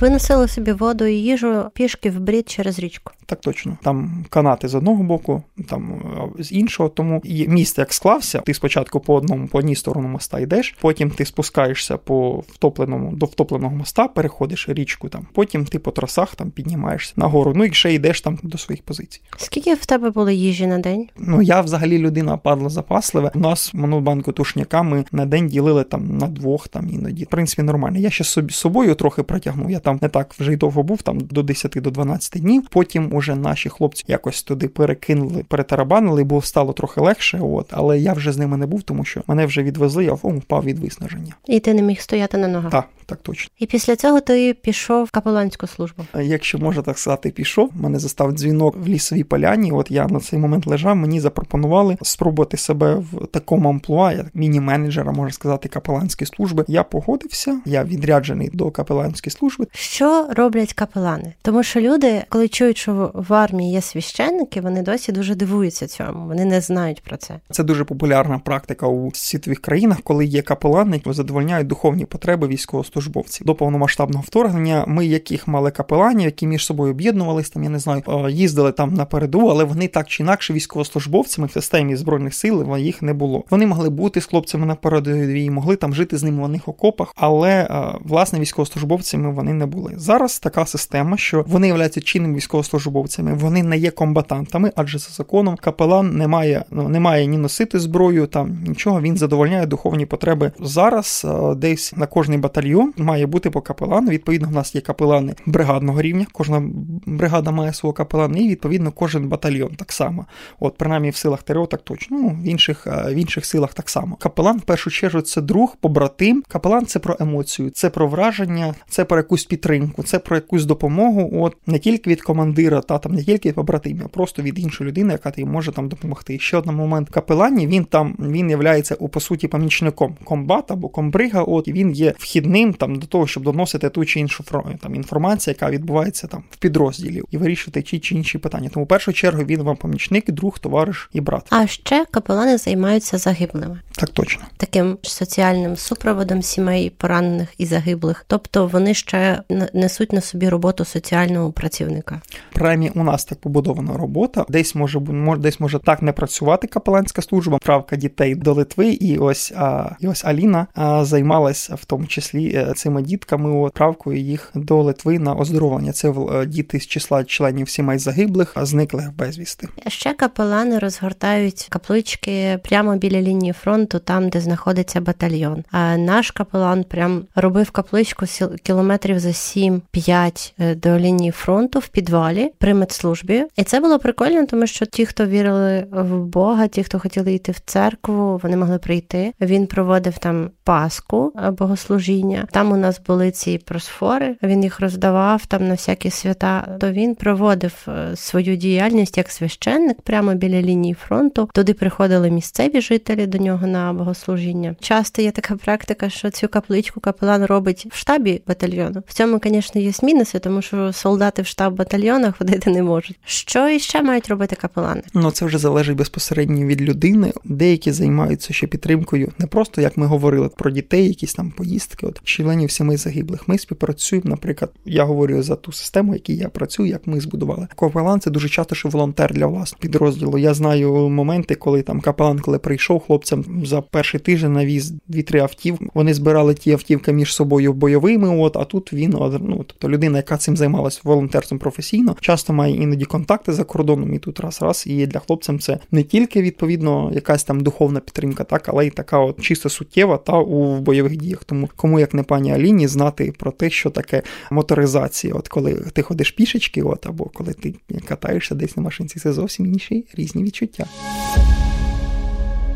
Ви 0.00 0.10
носили 0.10 0.48
собі 0.48 0.72
воду 0.72 1.04
і 1.04 1.14
їжу 1.14 1.64
пішки 1.74 2.10
в 2.10 2.20
брід 2.20 2.48
через 2.48 2.78
річку. 2.78 3.12
Так 3.26 3.40
точно. 3.40 3.76
Там 3.82 4.24
канати 4.30 4.68
з 4.68 4.74
одного 4.74 5.02
боку, 5.02 5.42
там 5.68 5.92
е, 6.38 6.42
з 6.42 6.52
іншого. 6.52 6.88
Тому 6.88 7.20
і 7.24 7.48
міст 7.48 7.78
як 7.78 7.92
склався. 7.92 8.38
Ти 8.38 8.54
спочатку 8.54 9.00
по 9.00 9.14
одному, 9.14 9.48
по 9.48 9.58
одній 9.58 9.74
сторону 9.74 10.08
моста 10.08 10.40
йдеш, 10.40 10.76
потім 10.80 11.10
ти 11.10 11.24
спускаєшся 11.24 11.96
по 11.96 12.44
втопленому 12.48 13.12
до 13.12 13.26
втопленого 13.26 13.76
моста, 13.76 14.08
переходиш 14.08 14.68
річку 14.68 15.08
там. 15.08 15.26
Потім 15.32 15.64
ти 15.64 15.78
по 15.78 15.90
трасах 15.90 16.34
там 16.34 16.50
піднімаєшся 16.50 17.12
нагору. 17.16 17.52
Ну 17.56 17.64
і 17.64 17.72
ще 17.72 17.94
йдеш 17.94 18.20
там 18.20 18.38
до 18.42 18.58
своїх 18.58 18.82
позицій. 18.82 19.20
Скільки 19.36 19.74
в 19.74 19.86
тебе 19.86 20.10
було 20.10 20.30
їжі 20.30 20.66
на 20.66 20.78
день? 20.78 21.08
Ну 21.16 21.42
я 21.42 21.60
взагалі 21.60 21.98
людина 21.98 22.36
падла 22.36 22.68
запаслива. 22.68 23.30
У 23.34 23.38
нас 23.38 23.74
монобанку 23.74 24.32
тушняка 24.32 24.82
ми 24.82 25.04
на 25.12 25.26
день 25.26 25.46
ділили 25.46 25.84
там 25.84 26.18
на 26.18 26.26
двох, 26.26 26.68
там 26.68 26.88
іноді. 26.90 27.24
В 27.24 27.28
принципі, 27.28 27.62
нормально. 27.62 27.98
Я 27.98 28.10
ще 28.10 28.24
собі 28.24 28.52
собою 28.52 28.94
трохи 28.94 29.22
протягнув. 29.22 29.70
Я 29.70 29.80
там 29.88 29.98
не 30.02 30.08
так 30.08 30.34
вже 30.38 30.52
й 30.52 30.56
довго 30.56 30.82
був, 30.82 31.02
там 31.02 31.20
до 31.20 31.42
10 31.42 31.72
до 31.76 31.90
12 31.90 32.42
днів. 32.42 32.62
Потім 32.70 33.14
уже 33.14 33.34
наші 33.34 33.68
хлопці 33.68 34.04
якось 34.08 34.42
туди 34.42 34.68
перекинули, 34.68 35.44
перетарабанили, 35.48 36.24
бо 36.24 36.42
стало 36.42 36.72
трохи 36.72 37.00
легше. 37.00 37.38
От, 37.42 37.66
але 37.70 37.98
я 37.98 38.12
вже 38.12 38.32
з 38.32 38.38
ними 38.38 38.56
не 38.56 38.66
був, 38.66 38.82
тому 38.82 39.04
що 39.04 39.22
мене 39.26 39.46
вже 39.46 39.62
відвезли, 39.62 40.04
я 40.04 40.12
впав 40.12 40.64
від 40.64 40.78
виснаження. 40.78 41.34
І 41.46 41.60
ти 41.60 41.74
не 41.74 41.82
міг 41.82 42.00
стояти 42.00 42.38
на 42.38 42.48
ногах? 42.48 42.70
Так, 42.72 42.88
так 43.06 43.18
точно. 43.22 43.50
І 43.58 43.66
після 43.66 43.96
цього 43.96 44.20
ти 44.20 44.54
пішов 44.54 45.04
в 45.04 45.10
капеланську 45.10 45.66
службу. 45.66 46.04
Якщо 46.22 46.58
можна 46.58 46.82
так 46.82 46.98
сказати, 46.98 47.30
пішов. 47.30 47.70
Мене 47.74 47.98
застав 47.98 48.32
дзвінок 48.32 48.76
в 48.76 48.88
лісовій 48.88 49.24
поляні. 49.24 49.72
От 49.72 49.90
я 49.90 50.06
на 50.06 50.20
цей 50.20 50.38
момент 50.38 50.66
лежав. 50.66 50.96
Мені 50.96 51.20
запропонували 51.20 51.96
спробувати 52.02 52.56
себе 52.56 52.94
в 52.94 53.26
такому 53.26 53.68
амплуа, 53.68 54.12
як 54.12 54.26
міні-менеджера, 54.34 55.12
можна 55.12 55.32
сказати, 55.32 55.68
капеланської 55.68 56.28
служби. 56.36 56.64
Я 56.68 56.82
погодився. 56.82 57.60
Я 57.64 57.84
відряджений 57.84 58.50
до 58.52 58.70
капеланської 58.70 59.32
служби. 59.32 59.66
Що 59.80 60.28
роблять 60.30 60.72
капелани? 60.72 61.32
Тому 61.42 61.62
що 61.62 61.80
люди, 61.80 62.24
коли 62.28 62.48
чують, 62.48 62.78
що 62.78 63.10
в 63.14 63.34
армії 63.34 63.72
є 63.72 63.80
священники, 63.80 64.60
вони 64.60 64.82
досі 64.82 65.12
дуже 65.12 65.34
дивуються 65.34 65.86
цьому. 65.86 66.26
Вони 66.26 66.44
не 66.44 66.60
знають 66.60 67.02
про 67.02 67.16
це. 67.16 67.34
Це 67.50 67.64
дуже 67.64 67.84
популярна 67.84 68.38
практика 68.38 68.86
у 68.86 69.10
світових 69.14 69.60
країнах, 69.60 69.98
коли 70.04 70.26
є 70.26 70.42
капелани, 70.42 70.96
які 70.96 71.12
задовольняють 71.12 71.66
духовні 71.66 72.04
потреби 72.04 72.46
військовослужбовців. 72.46 73.46
До 73.46 73.54
повномасштабного 73.54 74.24
вторгнення 74.26 74.84
ми, 74.86 75.06
яких 75.06 75.48
мали 75.48 75.70
капеланів, 75.70 76.24
які 76.24 76.46
між 76.46 76.66
собою 76.66 76.90
об'єднувались, 76.90 77.50
там 77.50 77.64
я 77.64 77.70
не 77.70 77.78
знаю, 77.78 78.02
їздили 78.30 78.72
там 78.72 78.94
на 78.94 79.04
переду, 79.04 79.46
але 79.46 79.64
вони 79.64 79.88
так 79.88 80.08
чи 80.08 80.22
інакше 80.22 80.52
військовослужбовцями 80.52 81.46
в 81.46 81.52
системі 81.52 81.96
збройних 81.96 82.34
сил 82.34 82.76
їх 82.78 83.02
не 83.02 83.12
було. 83.12 83.44
Вони 83.50 83.66
могли 83.66 83.90
бути 83.90 84.20
з 84.20 84.26
хлопцями 84.26 84.66
на 84.66 84.74
передовій, 84.74 85.50
могли 85.50 85.76
там 85.76 85.94
жити 85.94 86.18
з 86.18 86.22
ними 86.22 86.44
в 86.44 86.48
них 86.48 86.68
окопах, 86.68 87.12
але 87.16 87.68
власне 88.00 88.40
військовослужбовцями 88.40 89.32
вони 89.32 89.52
не 89.52 89.67
були. 89.68 89.94
Зараз 89.96 90.38
така 90.38 90.66
система, 90.66 91.16
що 91.16 91.44
вони 91.48 91.68
являються 91.68 92.00
чинними 92.00 92.36
військовослужбовцями, 92.36 93.34
вони 93.34 93.62
не 93.62 93.78
є 93.78 93.90
комбатантами, 93.90 94.72
адже 94.76 94.98
за 94.98 95.10
законом 95.10 95.56
капелан 95.56 96.16
не 96.16 96.28
має 96.28 96.64
ну, 96.70 96.88
не 96.88 97.00
має 97.00 97.26
ні 97.26 97.38
носити 97.38 97.80
зброю, 97.80 98.26
там 98.26 98.58
нічого. 98.66 99.00
Він 99.00 99.16
задовольняє 99.16 99.66
духовні 99.66 100.06
потреби. 100.06 100.52
Зараз 100.60 101.26
десь 101.56 101.96
на 101.96 102.06
кожний 102.06 102.38
батальйон 102.38 102.92
має 102.96 103.26
бути 103.26 103.50
по 103.50 103.60
капелану. 103.60 104.10
Відповідно, 104.10 104.48
в 104.48 104.52
нас 104.52 104.74
є 104.74 104.80
капелани 104.80 105.34
бригадного 105.46 106.02
рівня. 106.02 106.26
Кожна 106.32 106.62
бригада 107.06 107.50
має 107.50 107.72
свого 107.72 107.92
капелана, 107.92 108.38
і 108.38 108.48
відповідно 108.48 108.92
кожен 108.92 109.28
батальйон 109.28 109.74
так 109.76 109.92
само. 109.92 110.26
От 110.60 110.76
принаймні 110.76 111.10
в 111.10 111.16
силах 111.16 111.42
ТРО 111.42 111.66
так 111.66 111.82
точно. 111.82 112.18
Ну 112.18 112.28
в 112.28 112.48
інших 112.48 112.86
в 112.86 113.14
інших 113.14 113.44
силах 113.44 113.74
так 113.74 113.90
само. 113.90 114.16
Капелан 114.16 114.58
в 114.58 114.62
першу 114.62 114.90
чергу 114.90 115.20
це 115.20 115.40
друг, 115.40 115.76
побратим. 115.80 116.42
Капелан 116.48 116.86
це 116.86 116.98
про 116.98 117.16
емоцію, 117.20 117.70
це 117.70 117.90
про 117.90 118.08
враження, 118.08 118.74
це 118.88 119.04
про 119.04 119.16
якусь 119.16 119.44
підтримку, 119.44 119.57
це 120.04 120.18
про 120.18 120.36
якусь 120.36 120.64
допомогу. 120.64 121.30
От 121.44 121.56
не 121.66 121.78
тільки 121.78 122.10
від 122.10 122.22
командира, 122.22 122.80
та 122.80 122.98
там 122.98 123.14
не 123.14 123.24
тільки 123.24 123.48
від 123.48 123.54
побратимів, 123.54 124.02
а 124.04 124.08
просто 124.08 124.42
від 124.42 124.58
іншої 124.58 124.88
людини, 124.88 125.12
яка 125.12 125.30
тобі 125.30 125.44
може 125.44 125.72
там 125.72 125.88
допомогти. 125.88 126.38
ще 126.38 126.56
один 126.56 126.74
момент 126.74 127.08
капелані. 127.08 127.66
Він 127.66 127.84
там 127.84 128.16
він 128.18 128.50
являється 128.50 128.94
у 128.94 129.08
по 129.08 129.20
суті 129.20 129.48
помічником 129.48 130.16
комбата 130.24 130.74
або 130.74 130.88
комбрига. 130.88 131.42
От 131.42 131.68
і 131.68 131.72
він 131.72 131.92
є 131.92 132.14
вхідним 132.18 132.74
там 132.74 132.96
до 132.96 133.06
того, 133.06 133.26
щоб 133.26 133.42
доносити 133.42 133.90
ту 133.90 134.04
чи 134.04 134.20
іншу 134.20 134.44
там 134.82 134.94
інформацію, 134.94 135.54
яка 135.58 135.70
відбувається 135.70 136.26
там 136.26 136.44
в 136.50 136.56
підрозділі, 136.56 137.22
і 137.30 137.38
вирішити 137.38 137.82
ті 137.82 137.98
чи 137.98 138.14
інші 138.14 138.38
питання. 138.38 138.68
Тому 138.74 138.84
в 138.84 138.88
першу 138.88 139.12
чергу 139.12 139.42
він 139.42 139.62
вам 139.62 139.76
помічник, 139.76 140.30
друг, 140.30 140.58
товариш 140.58 141.10
і 141.12 141.20
брат. 141.20 141.46
А 141.50 141.66
ще 141.66 142.04
капелани 142.10 142.58
займаються 142.58 143.18
загиблими. 143.18 143.80
Так 143.92 144.10
точно 144.10 144.44
таким 144.56 144.98
соціальним 145.02 145.76
супроводом 145.76 146.42
сімей 146.42 146.90
поранених 146.90 147.54
і 147.58 147.66
загиблих. 147.66 148.24
Тобто 148.28 148.66
вони 148.66 148.94
ще 148.94 149.42
несуть 149.74 150.12
на 150.12 150.20
собі 150.20 150.48
роботу 150.48 150.84
соціального 150.84 151.52
працівника. 151.52 152.20
Принаймні 152.52 152.92
у 152.94 153.04
нас 153.04 153.24
так 153.24 153.38
побудована 153.38 153.96
робота. 153.96 154.44
Десь 154.48 154.74
може 154.74 155.00
десь 155.38 155.60
може 155.60 155.78
так 155.78 156.02
не 156.02 156.12
працювати 156.12 156.66
капеланська 156.66 157.22
служба, 157.22 157.58
правка 157.58 157.96
дітей 157.96 158.34
до 158.34 158.52
Литви, 158.52 158.88
і 158.88 159.18
ось 159.18 159.52
а, 159.56 159.90
і 160.00 160.08
ось 160.08 160.24
Аліна 160.24 160.66
а, 160.74 161.04
займалася 161.04 161.74
в 161.74 161.84
тому 161.84 162.06
числі 162.06 162.52
е, 162.54 162.72
цими 162.76 163.02
дітками 163.02 163.70
правкою 163.70 164.18
їх 164.18 164.50
до 164.54 164.82
Литви 164.82 165.18
на 165.18 165.34
оздоровлення. 165.34 165.92
Це 165.92 166.10
е, 166.10 166.46
діти 166.46 166.80
з 166.80 166.86
числа 166.86 167.24
членів 167.24 167.68
сімей 167.68 167.98
загиблих, 167.98 168.54
зниклих 168.56 169.16
безвісти. 169.16 169.68
Ще 169.86 170.14
капелани 170.14 170.78
розгортають 170.78 171.66
каплички 171.70 172.58
прямо 172.68 172.96
біля 172.96 173.20
лінії 173.20 173.52
фронту, 173.52 173.98
там 173.98 174.28
де 174.28 174.40
знаходиться 174.40 175.00
батальйон. 175.00 175.64
А 175.70 175.96
наш 175.96 176.30
капелан 176.30 176.84
прям 176.84 177.22
робив 177.34 177.70
капличку 177.70 178.26
кілометрів 178.62 179.18
за 179.18 179.32
7-5 179.38 180.52
е, 180.58 180.74
до 180.74 180.98
лінії 180.98 181.30
фронту 181.30 181.78
в 181.78 181.88
підвалі 181.88 182.52
при 182.58 182.74
медслужбі. 182.74 183.44
І 183.56 183.62
це 183.62 183.80
було 183.80 183.98
прикольно, 183.98 184.46
тому 184.46 184.66
що 184.66 184.86
ті, 184.86 185.06
хто 185.06 185.26
вірили 185.26 185.86
в 185.90 186.18
Бога, 186.18 186.66
ті, 186.66 186.82
хто 186.82 186.98
хотіли 186.98 187.34
йти 187.34 187.52
в 187.52 187.60
церкву, 187.60 188.40
вони 188.42 188.56
могли 188.56 188.78
прийти. 188.78 189.32
Він 189.40 189.66
проводив 189.66 190.18
там 190.18 190.50
Пасху 190.64 191.32
богослужіння. 191.58 192.46
Там 192.50 192.72
у 192.72 192.76
нас 192.76 193.00
були 193.06 193.30
ці 193.30 193.58
просфори. 193.58 194.36
Він 194.42 194.64
їх 194.64 194.80
роздавав 194.80 195.46
там 195.46 195.68
на 195.68 195.74
всякі 195.74 196.10
свята. 196.10 196.76
То 196.80 196.90
він 196.90 197.14
проводив 197.14 197.86
е, 197.88 198.16
свою 198.16 198.56
діяльність 198.56 199.18
як 199.18 199.30
священник 199.30 200.02
прямо 200.02 200.34
біля 200.34 200.62
лінії 200.62 200.94
фронту. 200.94 201.50
Туди 201.54 201.74
приходили 201.74 202.30
місцеві 202.30 202.80
жителі 202.80 203.26
до 203.26 203.38
нього 203.38 203.66
на 203.66 203.92
богослужіння. 203.92 204.76
Часто 204.80 205.22
є 205.22 205.30
така 205.30 205.56
практика, 205.56 206.10
що 206.10 206.30
цю 206.30 206.48
капличку 206.48 207.00
капелан 207.00 207.44
робить 207.44 207.86
в 207.90 207.96
штабі 207.96 208.42
батальйону. 208.46 209.02
В 209.06 209.12
цьому, 209.12 209.27
звісно, 209.44 209.80
є 209.80 209.92
мінуси, 210.02 210.38
тому 210.38 210.62
що 210.62 210.92
солдати 210.92 211.42
в 211.42 211.46
штаб 211.46 211.74
батальйонах 211.74 212.38
ходити 212.38 212.70
не 212.70 212.82
можуть. 212.82 213.18
Що 213.24 213.68
іще 213.68 214.02
мають 214.02 214.28
робити 214.28 214.56
капелани? 214.56 215.02
Ну 215.14 215.30
це 215.30 215.46
вже 215.46 215.58
залежить 215.58 215.96
безпосередньо 215.96 216.66
від 216.66 216.82
людини. 216.82 217.32
Деякі 217.44 217.92
займаються 217.92 218.52
ще 218.52 218.66
підтримкою, 218.66 219.32
не 219.38 219.46
просто 219.46 219.80
як 219.80 219.96
ми 219.96 220.06
говорили 220.06 220.48
про 220.48 220.70
дітей, 220.70 221.08
якісь 221.08 221.34
там 221.34 221.50
поїздки, 221.50 222.06
от 222.06 222.20
членів 222.24 222.70
сімей 222.70 222.96
загиблих. 222.96 223.48
Ми 223.48 223.58
співпрацюємо. 223.58 224.30
Наприклад, 224.30 224.70
я 224.84 225.04
говорю 225.04 225.42
за 225.42 225.56
ту 225.56 225.72
систему, 225.72 226.14
якій 226.14 226.36
я 226.36 226.48
працюю, 226.48 226.88
як 226.88 227.06
ми 227.06 227.20
збудували. 227.20 227.68
Капелан 227.76 228.20
це 228.20 228.30
дуже 228.30 228.48
часто 228.48 228.74
що 228.74 228.88
волонтер 228.88 229.34
для 229.34 229.46
власного 229.46 229.80
підрозділу. 229.80 230.38
Я 230.38 230.54
знаю 230.54 231.08
моменти, 231.08 231.54
коли 231.54 231.82
там 231.82 232.00
капелан, 232.00 232.38
коли 232.38 232.58
прийшов 232.58 233.00
хлопцям 233.00 233.44
за 233.64 233.80
перший 233.80 234.20
тиждень 234.20 234.52
навіз 234.52 234.92
дві-три 235.08 235.40
автівки. 235.40 235.86
Вони 235.94 236.14
збирали 236.14 236.54
ті 236.54 236.72
автівки 236.72 237.12
між 237.12 237.34
собою 237.34 237.72
бойовими. 237.72 238.38
От 238.38 238.56
а 238.56 238.64
тут 238.64 238.92
він 238.92 239.07
ну, 239.40 239.64
тобто 239.66 239.88
людина, 239.88 240.16
яка 240.16 240.36
цим 240.36 240.56
займалася 240.56 241.00
волонтерством 241.04 241.58
професійно, 241.58 242.16
часто 242.20 242.52
має 242.52 242.74
іноді 242.74 243.04
контакти 243.04 243.52
за 243.52 243.64
кордоном. 243.64 244.14
І 244.14 244.18
тут 244.18 244.40
раз 244.40 244.62
раз 244.62 244.84
і 244.86 245.06
для 245.06 245.18
хлопцям 245.18 245.58
це 245.58 245.78
не 245.90 246.02
тільки 246.02 246.42
відповідно 246.42 247.10
якась 247.14 247.44
там 247.44 247.60
духовна 247.60 248.00
підтримка, 248.00 248.44
так 248.44 248.68
але 248.68 248.86
й 248.86 248.90
така 248.90 249.18
от 249.18 249.40
чисто 249.40 249.68
суттєва 249.68 250.16
та 250.16 250.38
у 250.38 250.80
бойових 250.80 251.16
діях. 251.16 251.44
Тому 251.44 251.68
кому 251.76 252.00
як 252.00 252.14
не 252.14 252.22
пані 252.22 252.52
Аліні 252.52 252.88
знати 252.88 253.32
про 253.38 253.50
те, 253.50 253.70
що 253.70 253.90
таке 253.90 254.22
моторизація, 254.50 255.34
от 255.34 255.48
коли 255.48 255.74
ти 255.74 256.02
ходиш 256.02 256.30
пішечки, 256.30 256.82
от 256.82 257.06
або 257.06 257.24
коли 257.24 257.52
ти 257.52 257.74
катаєшся 258.08 258.54
десь 258.54 258.76
на 258.76 258.82
машинці, 258.82 259.20
це 259.20 259.32
зовсім 259.32 259.66
інші 259.66 260.06
різні 260.14 260.44
відчуття. 260.44 260.86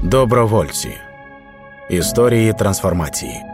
Добровольці. 0.04 0.88
Історії 1.90 2.52
трансформації. 2.58 3.51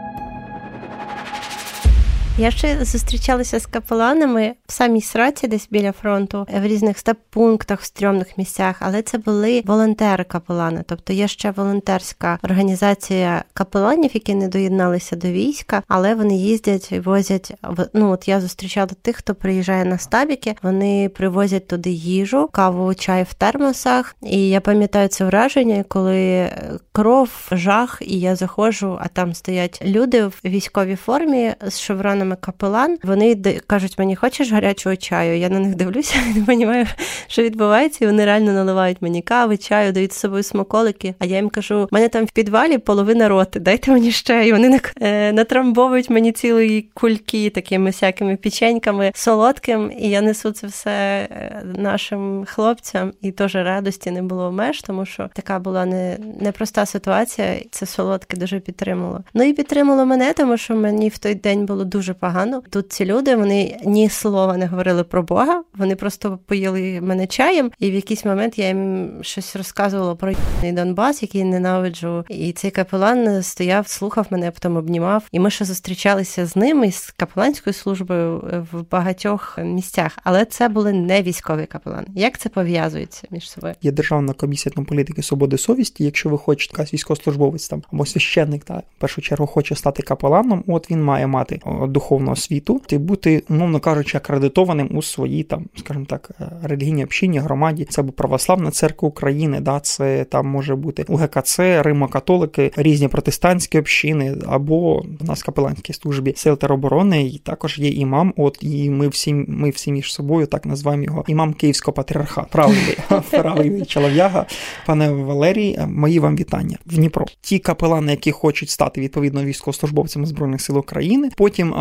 Я 2.39 2.51
ще 2.51 2.85
зустрічалася 2.85 3.59
з 3.59 3.65
капеланами 3.65 4.53
в 4.67 4.71
самій 4.71 5.01
сраці, 5.01 5.47
десь 5.47 5.67
біля 5.71 5.91
фронту, 5.91 6.47
в 6.53 6.65
різних 6.65 6.97
стаб-пунктах, 6.97 7.81
в 7.81 7.83
стрьомних 7.83 8.37
місцях, 8.37 8.75
але 8.79 9.01
це 9.01 9.17
були 9.17 9.61
волонтери-капелани. 9.65 10.83
Тобто 10.87 11.13
є 11.13 11.27
ще 11.27 11.51
волонтерська 11.51 12.39
організація 12.43 13.43
капеланів, 13.53 14.11
які 14.13 14.35
не 14.35 14.47
доєдналися 14.47 15.15
до 15.15 15.27
війська, 15.27 15.83
але 15.87 16.15
вони 16.15 16.37
їздять 16.37 16.91
і 16.91 16.99
возять. 16.99 17.53
Ну 17.93 18.11
от 18.11 18.27
я 18.27 18.41
зустрічала 18.41 18.89
тих, 19.01 19.15
хто 19.15 19.35
приїжджає 19.35 19.85
на 19.85 19.97
стабіки. 19.97 20.55
Вони 20.63 21.09
привозять 21.09 21.67
туди 21.67 21.89
їжу, 21.89 22.49
каву, 22.51 22.93
чай 22.93 23.23
в 23.23 23.33
термосах. 23.33 24.15
І 24.21 24.49
я 24.49 24.61
пам'ятаю 24.61 25.07
це 25.07 25.25
враження, 25.25 25.83
коли 25.87 26.49
кров, 26.91 27.29
жах, 27.51 28.01
і 28.01 28.19
я 28.19 28.35
заходжу, 28.35 28.97
а 29.01 29.07
там 29.07 29.33
стоять 29.33 29.81
люди 29.85 30.25
в 30.25 30.41
військовій 30.45 30.95
формі 30.95 31.53
з 31.67 31.79
шевронами 31.79 32.28
саме 32.29 32.35
капелан. 32.41 32.97
Вони 33.03 33.35
кажуть, 33.67 33.99
мені 33.99 34.15
хочеш 34.15 34.51
гарячого 34.51 34.95
чаю. 34.95 35.37
Я 35.37 35.49
на 35.49 35.59
них 35.59 35.75
дивлюся, 35.75 36.15
не 36.35 36.45
розумію, 36.45 36.85
що 37.27 37.43
відбувається. 37.43 38.05
І 38.05 38.07
вони 38.07 38.25
реально 38.25 38.53
наливають 38.53 39.01
мені 39.01 39.21
кави, 39.21 39.57
чаю, 39.57 39.91
дають 39.91 40.13
з 40.13 40.19
собою 40.19 40.43
смаколики. 40.43 41.15
А 41.19 41.25
я 41.25 41.35
їм 41.35 41.49
кажу: 41.49 41.87
в 41.91 41.93
мене 41.93 42.09
там 42.09 42.25
в 42.25 42.31
підвалі 42.31 42.77
половина 42.77 43.29
роти, 43.29 43.59
дайте 43.59 43.91
мені 43.91 44.11
ще. 44.11 44.47
І 44.47 44.51
вони 44.51 44.79
е, 45.01 45.31
натрамбовують 45.31 46.09
мені 46.09 46.31
цілої 46.31 46.89
кульки 46.93 47.49
такими 47.49 47.89
всякими 47.89 48.35
печеньками 48.35 49.11
солодким. 49.15 49.91
І 49.99 50.09
я 50.09 50.21
несу 50.21 50.51
це 50.51 50.67
все 50.67 50.91
е, 50.91 51.61
нашим 51.77 52.45
хлопцям. 52.47 53.13
І 53.21 53.31
теж 53.31 53.55
радості 53.55 54.11
не 54.11 54.21
було 54.21 54.51
меж, 54.51 54.81
тому 54.81 55.05
що 55.05 55.29
така 55.33 55.59
була 55.59 55.85
не 55.85 56.17
непроста 56.41 56.85
ситуація. 56.85 57.55
Це 57.71 57.85
солодке 57.85 58.37
дуже 58.37 58.59
підтримало. 58.59 59.23
Ну 59.33 59.43
і 59.43 59.53
підтримало 59.53 60.05
мене, 60.05 60.33
тому 60.33 60.57
що 60.57 60.75
мені 60.75 61.09
в 61.09 61.17
той 61.17 61.35
день 61.35 61.65
було 61.65 61.83
дуже 61.83 62.13
погано. 62.19 62.63
Тут 62.69 62.91
ці 62.91 63.05
люди 63.05 63.35
вони 63.35 63.79
ні 63.85 64.09
слова 64.09 64.57
не 64.57 64.67
говорили 64.67 65.03
про 65.03 65.23
Бога. 65.23 65.63
Вони 65.77 65.95
просто 65.95 66.39
поїли 66.45 67.01
мене 67.01 67.27
чаєм, 67.27 67.71
і 67.79 67.91
в 67.91 67.93
якийсь 67.93 68.25
момент 68.25 68.59
я 68.59 68.67
їм 68.67 69.11
щось 69.21 69.55
розказувала 69.55 70.15
про 70.15 70.31
Донбас, 70.63 71.21
який 71.21 71.43
ненавиджу. 71.43 72.25
І 72.29 72.51
цей 72.51 72.71
капелан 72.71 73.43
стояв, 73.43 73.87
слухав 73.87 74.27
мене, 74.29 74.51
потім 74.51 74.77
обнімав. 74.77 75.23
І 75.31 75.39
ми 75.39 75.49
ще 75.49 75.65
зустрічалися 75.65 76.45
з 76.45 76.55
ним 76.55 76.83
і 76.83 76.91
з 76.91 77.13
капеланською 77.17 77.73
службою 77.73 78.43
в 78.71 78.89
багатьох 78.91 79.57
місцях. 79.57 80.17
Але 80.23 80.45
це 80.45 80.69
були 80.69 80.93
не 80.93 81.21
військові 81.21 81.65
капелани. 81.65 82.07
Як 82.15 82.37
це 82.37 82.49
пов'язується 82.49 83.27
між 83.31 83.49
собою? 83.49 83.73
Є 83.81 83.91
державна 83.91 84.33
комісія 84.33 84.73
на 84.75 84.83
політики 84.83 85.23
свободи 85.23 85.57
совісті. 85.57 86.03
Якщо 86.03 86.29
ви 86.29 86.37
хочете 86.37 86.73
якась 86.73 86.93
військовослужбовець 86.93 87.67
там 87.67 87.83
або 87.93 88.05
священник, 88.05 88.63
та 88.63 88.73
в 88.77 88.99
першу 88.99 89.21
чергу 89.21 89.47
хоче 89.47 89.75
стати 89.75 90.03
капеланом, 90.03 90.63
от 90.67 90.91
він 90.91 91.03
має 91.03 91.27
мати 91.27 91.59
духовну 91.99 92.31
освіту, 92.31 92.81
ти 92.87 92.97
бути, 92.97 93.43
умовно 93.49 93.79
кажучи, 93.79 94.17
акредитованим 94.17 94.89
у 94.97 95.01
своїй 95.01 95.43
там, 95.43 95.65
скажімо 95.75 96.05
так, 96.05 96.31
е, 96.41 96.51
релігійній 96.63 97.03
общині, 97.03 97.39
громаді. 97.39 97.85
Це 97.89 98.01
або 98.01 98.11
православна 98.11 98.71
церква 98.71 99.09
України, 99.09 99.59
да, 99.59 99.79
це 99.79 100.23
там 100.23 100.47
може 100.47 100.75
бути 100.75 101.05
УГКЦ, 101.07 101.59
Римо-католики, 101.59 102.71
різні 102.75 103.07
протестантські 103.07 103.79
общини, 103.79 104.37
або 104.47 105.01
у 105.21 105.23
нас 105.25 105.43
капеланській 105.43 105.93
службі 105.93 106.33
сил 106.35 106.57
тероборони, 106.57 107.25
і 107.25 107.37
також 107.37 107.79
є 107.79 107.89
імам. 107.89 108.33
От 108.37 108.57
і 108.61 108.89
ми 108.89 109.07
всі 109.07 109.33
ми 109.33 109.69
всі 109.69 109.91
між 109.91 110.13
собою 110.13 110.45
так 110.45 110.65
називаємо 110.65 111.03
його 111.03 111.23
імам 111.27 111.53
Київського 111.53 111.95
патріархату. 111.95 112.47
Правильний, 112.51 112.97
правильний 113.31 113.85
чолов'яга, 113.85 114.45
пане 114.85 115.11
Валерій, 115.11 115.75
е, 115.79 115.87
мої 115.87 116.19
вам 116.19 116.35
вітання 116.35 116.77
в 116.85 116.95
Дніпро. 116.95 117.25
Ті 117.41 117.59
капелани, 117.59 118.11
які 118.11 118.31
хочуть 118.31 118.69
стати 118.69 119.01
відповідно 119.01 119.43
військовослужбовцями 119.43 120.25
збройних 120.25 120.61
сил 120.61 120.77
України, 120.77 121.29
потім 121.37 121.73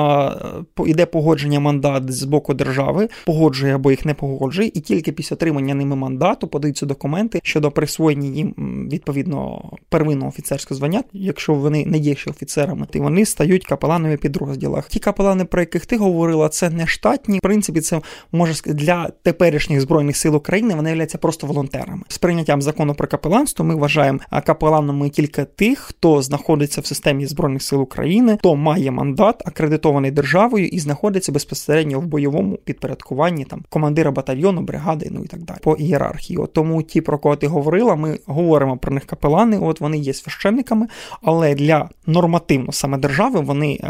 йде 0.87 1.07
погодження 1.07 1.61
мандат 1.61 2.13
з 2.13 2.25
боку 2.25 2.55
держави, 2.55 3.09
погоджує 3.27 3.75
або 3.75 3.91
їх 3.91 4.05
не 4.05 4.15
погоджує, 4.15 4.71
і 4.75 4.81
тільки 4.81 5.13
після 5.13 5.35
отримання 5.35 5.75
ними 5.75 5.97
мандату 5.97 6.49
подаються 6.49 6.87
документи 6.87 7.41
щодо 7.43 7.71
присвоєння 7.71 8.29
їм 8.29 8.55
відповідно 8.93 9.71
первинного 9.89 10.29
офіцерського 10.29 10.79
звання, 10.79 11.03
якщо 11.13 11.55
вони 11.55 11.87
не 11.87 11.99
є 11.99 12.15
ще 12.15 12.31
офіцерами, 12.31 12.87
то 12.91 12.99
вони 12.99 13.25
стають 13.25 13.67
капеланами 13.67 14.17
підрозділах. 14.17 14.89
Ті 14.89 14.99
капелани, 14.99 15.45
про 15.45 15.61
яких 15.61 15.87
ти 15.87 15.97
говорила, 15.97 16.49
це 16.49 16.71
не 16.71 16.87
штатні. 16.87 17.39
В 17.39 17.41
принципі, 17.41 17.81
це 17.81 18.01
може 18.33 18.55
для 18.67 19.11
теперішніх 19.23 19.81
збройних 19.81 20.17
сил 20.17 20.37
України. 20.37 20.75
Вони 20.75 20.89
являються 20.89 21.19
просто 21.19 21.47
волонтерами. 21.47 22.03
З 22.09 22.19
прийняттям 22.19 22.63
закону 22.63 22.95
про 22.95 23.09
капеланство 23.09 23.65
ми 23.65 23.75
вважаємо 23.75 24.19
капеланами 24.47 25.09
тільки 25.09 25.45
тих, 25.45 25.79
хто 25.79 26.23
знаходиться 26.23 26.81
в 26.81 26.87
системі 26.87 27.27
збройних 27.27 27.63
сил 27.63 27.83
України, 27.83 28.37
хто 28.39 28.57
має 28.57 28.91
мандат 28.91 29.43
акредитований 29.47 29.98
окупований 29.99 30.11
державою 30.11 30.67
і 30.67 30.79
знаходиться 30.79 31.33
безпосередньо 31.33 32.01
в 32.01 32.07
бойовому 32.07 32.57
підпорядкуванні 32.57 33.45
там 33.45 33.65
командира 33.69 34.11
батальйону, 34.11 34.63
бригади, 34.63 35.09
ну 35.11 35.25
і 35.25 35.27
так 35.27 35.43
далі 35.43 35.59
по 35.63 35.75
ієрархії. 35.75 36.39
От 36.39 36.53
Тому 36.53 36.83
ті, 36.83 37.01
про 37.01 37.19
кого 37.19 37.37
ти 37.37 37.47
говорила, 37.47 37.97
ми 37.97 38.19
говоримо 38.27 38.77
про 38.77 38.93
них 38.93 39.05
капелани. 39.05 39.59
От 39.59 39.81
вони 39.81 39.99
є 39.99 40.15
священниками, 40.15 40.87
але 41.23 41.55
для 41.55 41.89
нормативно 42.07 42.73
саме 42.73 42.99
держави 42.99 43.41
вони 43.41 43.73
е, 43.73 43.89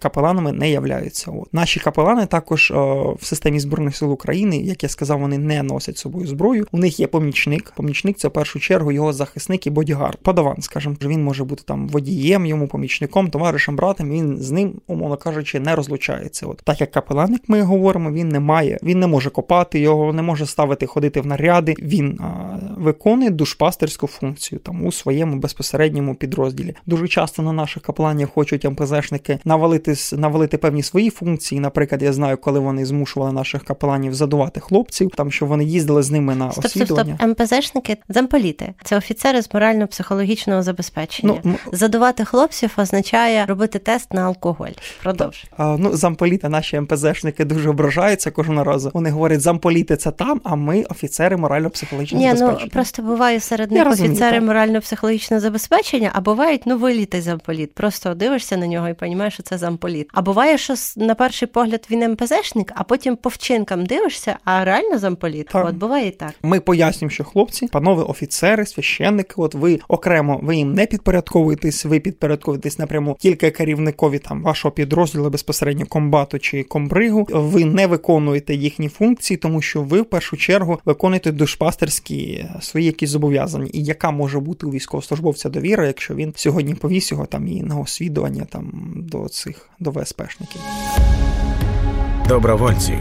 капеланами 0.00 0.52
не 0.52 0.70
являються. 0.70 1.30
От 1.30 1.54
наші 1.54 1.80
капелани 1.80 2.26
також 2.26 2.70
е, 2.70 2.74
в 3.20 3.24
системі 3.24 3.60
збройних 3.60 3.96
сил 3.96 4.12
України, 4.12 4.56
як 4.56 4.82
я 4.82 4.88
сказав, 4.88 5.20
вони 5.20 5.38
не 5.38 5.62
носять 5.62 5.98
собою 5.98 6.26
зброю. 6.26 6.66
У 6.72 6.78
них 6.78 7.00
є 7.00 7.06
помічник. 7.06 7.72
Помічник 7.76 8.16
це 8.16 8.28
в 8.28 8.30
першу 8.30 8.60
чергу 8.60 8.92
його 8.92 9.12
захисник 9.12 9.66
і 9.66 9.70
бодігард. 9.70 10.18
Подаван, 10.22 10.56
скажімо, 10.60 10.96
він 11.02 11.24
може 11.24 11.44
бути 11.44 11.62
там 11.66 11.88
водієм, 11.88 12.46
йому 12.46 12.68
помічником, 12.68 13.30
товаришем, 13.30 13.76
братом. 13.76 14.10
Він 14.10 14.38
з 14.38 14.50
ним, 14.50 14.72
умовно 14.86 15.16
кажучи, 15.16 15.49
не 15.58 15.74
розлучається. 15.74 16.46
От 16.46 16.62
так 16.64 16.80
як 16.80 16.90
капелан, 16.90 17.32
як 17.32 17.48
ми 17.48 17.62
говоримо, 17.62 18.12
він 18.12 18.28
не 18.28 18.40
має, 18.40 18.78
він 18.82 19.00
не 19.00 19.06
може 19.06 19.30
копати 19.30 19.80
його, 19.80 20.12
не 20.12 20.22
може 20.22 20.46
ставити 20.46 20.86
ходити 20.86 21.20
в 21.20 21.26
наряди. 21.26 21.74
Він 21.82 22.18
а, 22.20 22.58
виконує 22.76 23.30
душпастерську 23.30 24.06
функцію 24.06 24.58
там 24.58 24.86
у 24.86 24.92
своєму 24.92 25.36
безпосередньому 25.36 26.14
підрозділі. 26.14 26.74
Дуже 26.86 27.08
часто 27.08 27.42
на 27.42 27.52
наших 27.52 27.82
капеланів 27.82 28.28
хочуть 28.28 28.64
МПЗшники 28.64 29.38
навалити 29.44 29.94
навалити 30.12 30.58
певні 30.58 30.82
свої 30.82 31.10
функції. 31.10 31.60
Наприклад, 31.60 32.02
я 32.02 32.12
знаю, 32.12 32.36
коли 32.36 32.60
вони 32.60 32.86
змушували 32.86 33.32
наших 33.32 33.64
капеланів 33.64 34.14
задувати 34.14 34.60
хлопців, 34.60 35.10
там 35.16 35.30
що 35.30 35.46
вони 35.46 35.64
їздили 35.64 36.02
з 36.02 36.10
ними 36.10 36.34
на 36.34 36.52
стоп, 36.52 36.64
освідування. 36.64 37.16
Стоп, 37.18 37.38
стоп. 37.38 37.50
МПЗшники 37.50 37.96
замполіти. 38.08 38.74
Це 38.84 38.96
офіцери 38.96 39.42
з 39.42 39.54
морально-психологічного 39.54 40.62
забезпечення. 40.62 41.40
Ну, 41.44 41.54
Задувати 41.72 42.24
хлопців 42.24 42.70
означає 42.76 43.46
робити 43.46 43.78
тест 43.78 44.14
на 44.14 44.22
алкоголь. 44.22 44.70
Продовж. 45.02 45.39
А, 45.56 45.76
ну, 45.78 45.96
замполіти, 45.96 46.48
наші 46.48 46.80
МПЗшники 46.80 47.44
дуже 47.44 47.70
ображаються 47.70 48.30
кожного 48.30 48.64
разу. 48.64 48.90
Вони 48.94 49.10
говорять, 49.10 49.40
замполіти 49.40 49.96
це 49.96 50.10
там, 50.10 50.40
а 50.44 50.54
ми 50.54 50.82
офіцери 50.82 51.36
морально-психологічного 51.36 52.24
ну, 52.24 52.36
забезпечення. 52.36 52.64
Ну 52.64 52.70
просто 52.70 53.02
буває 53.02 53.40
серед 53.40 53.72
них 53.72 53.86
офіцери 53.90 54.40
морально-психологічного 54.40 55.40
забезпечення, 55.40 56.10
а 56.14 56.20
бувають 56.20 56.62
ну 56.66 56.78
виліти 56.78 57.22
замполіт. 57.22 57.74
Просто 57.74 58.14
дивишся 58.14 58.56
на 58.56 58.66
нього 58.66 58.88
і 58.88 58.94
розумієш, 59.00 59.34
що 59.34 59.42
це 59.42 59.58
замполіт. 59.58 60.08
А 60.14 60.22
буває, 60.22 60.58
що 60.58 60.74
на 60.96 61.14
перший 61.14 61.48
погляд 61.48 61.86
він 61.90 62.12
МПЗшник, 62.12 62.72
а 62.74 62.82
потім 62.82 63.16
по 63.16 63.28
вчинкам 63.28 63.86
дивишся, 63.86 64.36
а 64.44 64.64
реально 64.64 64.98
замполіт. 64.98 65.46
Так. 65.46 65.66
От 65.66 65.74
буває 65.74 66.06
і 66.06 66.10
так. 66.10 66.34
Ми 66.42 66.60
пояснюємо, 66.60 67.10
що 67.10 67.24
хлопці, 67.24 67.66
панове 67.66 68.02
офіцери, 68.02 68.66
священники, 68.66 69.34
от 69.36 69.54
ви 69.54 69.80
окремо 69.88 70.40
ви 70.42 70.56
їм 70.56 70.74
не 70.74 70.86
підпорядковуєтесь, 70.86 71.84
ви 71.84 72.00
підпорядковуєтесь 72.00 72.78
напряму 72.78 73.16
тільки 73.20 73.50
керівникові 73.50 74.18
там 74.18 74.42
вашого 74.42 74.72
підрозділу 74.72 75.29
безпосередньо 75.30 75.86
комбату 75.86 76.38
чи 76.38 76.62
комбригу, 76.62 77.26
ви 77.30 77.64
не 77.64 77.86
виконуєте 77.86 78.54
їхні 78.54 78.88
функції, 78.88 79.36
тому 79.36 79.62
що 79.62 79.82
ви 79.82 80.00
в 80.00 80.04
першу 80.04 80.36
чергу 80.36 80.80
виконуєте 80.84 81.32
душпастерські 81.32 82.46
свої 82.60 82.86
якісь 82.86 83.10
зобов'язання. 83.10 83.68
І 83.72 83.82
яка 83.82 84.10
може 84.10 84.40
бути 84.40 84.66
у 84.66 84.70
військовослужбовця 84.70 85.48
довіра, 85.48 85.86
якщо 85.86 86.14
він 86.14 86.32
сьогодні 86.36 86.74
повіс 86.74 87.12
його 87.12 87.26
там 87.26 87.48
і 87.48 87.62
на 87.62 87.76
освідування 87.76 88.44
там 88.44 88.92
до 88.96 89.28
цих 89.28 89.68
до 89.80 89.90
ВСПшників? 89.90 90.60
Добровольці 92.28 92.98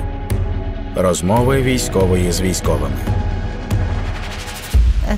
розмови 0.96 1.62
військової 1.62 2.32
з 2.32 2.42
військовими. 2.42 3.19